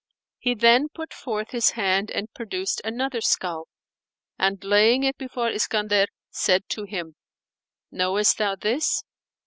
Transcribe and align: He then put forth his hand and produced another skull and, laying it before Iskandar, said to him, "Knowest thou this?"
He 0.39 0.55
then 0.55 0.87
put 0.89 1.13
forth 1.13 1.51
his 1.51 1.69
hand 1.77 2.09
and 2.09 2.33
produced 2.33 2.81
another 2.83 3.21
skull 3.21 3.67
and, 4.39 4.63
laying 4.63 5.03
it 5.03 5.15
before 5.15 5.51
Iskandar, 5.51 6.07
said 6.31 6.67
to 6.69 6.85
him, 6.85 7.17
"Knowest 7.91 8.39
thou 8.39 8.55
this?" 8.55 9.03